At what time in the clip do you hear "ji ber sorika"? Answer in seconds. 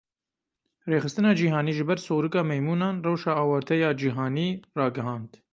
1.77-2.41